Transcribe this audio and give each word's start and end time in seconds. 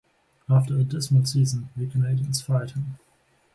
After 0.49 0.77
a 0.79 0.83
dismal 0.83 1.25
season, 1.27 1.69
the 1.77 1.85
Canadiens 1.85 2.41
fired 2.41 2.71
him. 2.71 2.97